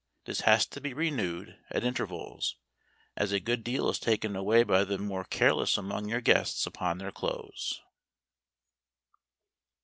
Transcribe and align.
This 0.25 0.41
has 0.41 0.65
to 0.65 0.81
be 0.81 0.95
renewed 0.95 1.59
at 1.69 1.83
intervals, 1.83 2.55
as 3.15 3.31
a 3.31 3.39
good 3.39 3.63
deal 3.63 3.87
is 3.87 3.99
taken 3.99 4.35
away 4.35 4.63
by 4.63 4.83
the 4.83 4.97
more 4.97 5.23
careless 5.25 5.77
among 5.77 6.09
your 6.09 6.21
guests 6.21 6.65
upon 6.65 6.97
their 6.97 7.11
clothes. 7.11 7.79